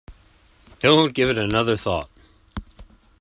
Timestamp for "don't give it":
0.79-1.37